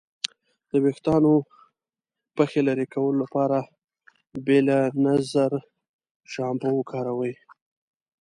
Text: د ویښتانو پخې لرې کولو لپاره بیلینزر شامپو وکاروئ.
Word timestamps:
د 0.71 0.73
ویښتانو 0.83 1.33
پخې 2.37 2.59
لرې 2.67 2.85
کولو 2.93 3.17
لپاره 3.23 3.57
بیلینزر 4.45 5.53
شامپو 6.31 6.69
وکاروئ. 6.79 7.33